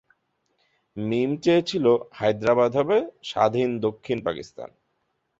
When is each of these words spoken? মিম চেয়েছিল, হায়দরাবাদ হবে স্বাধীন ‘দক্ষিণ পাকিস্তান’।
মিম 0.97 1.31
চেয়েছিল, 1.43 1.85
হায়দরাবাদ 2.11 2.71
হবে 2.75 2.97
স্বাধীন 3.23 3.69
‘দক্ষিণ 3.79 4.17
পাকিস্তান’। 4.27 4.69